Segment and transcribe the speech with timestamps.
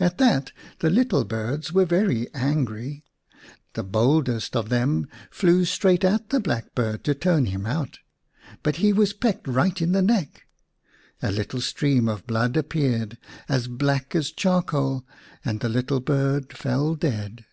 [0.00, 3.04] At that the little birds were very angry.
[3.74, 8.00] The boldest of them flew straight at the black bird to turn him out,
[8.64, 10.46] but he was pecked right in the neck.
[11.22, 15.06] A little stream of blood appeared, as black as charcoal,
[15.44, 17.44] and the little bird fell dead.